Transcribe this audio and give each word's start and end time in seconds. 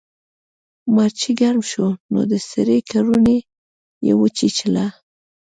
مار 0.93 1.11
چې 1.19 1.29
ګرم 1.39 1.61
شو 1.71 1.87
نو 2.11 2.19
د 2.31 2.33
سړي 2.49 2.77
کورنۍ 2.91 3.39
یې 4.05 4.13
وچیچله. 4.21 4.85